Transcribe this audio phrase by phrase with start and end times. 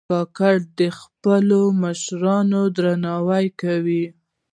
[0.09, 4.05] کاکړ د خپلو مشرانو درناوی کوي.